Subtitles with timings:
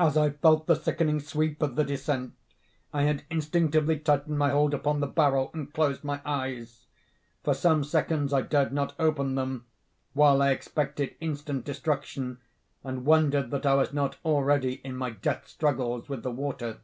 [0.00, 2.32] "As I felt the sickening sweep of the descent,
[2.92, 6.86] I had instinctively tightened my hold upon the barrel, and closed my eyes.
[7.44, 12.38] For some seconds I dared not open them—while I expected instant destruction,
[12.82, 16.78] and wondered that I was not already in my death struggles with the water.